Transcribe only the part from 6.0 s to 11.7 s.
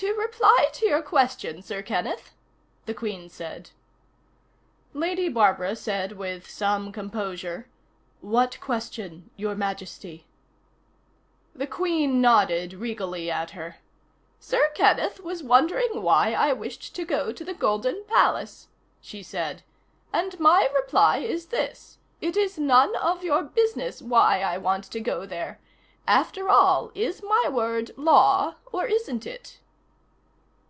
with some composure: "What question Your Majesty?" The